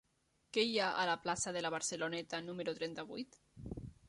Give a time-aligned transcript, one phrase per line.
[0.57, 3.43] Què hi ha a la plaça de la Barceloneta número trenta-vuit?